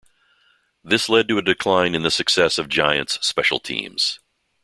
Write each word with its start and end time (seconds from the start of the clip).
This 0.83 1.09
led 1.09 1.27
to 1.27 1.37
a 1.37 1.43
decline 1.43 1.93
in 1.93 2.01
the 2.01 2.09
success 2.09 2.57
of 2.57 2.69
Giants 2.69 3.19
special 3.21 3.59
teams. 3.59 4.19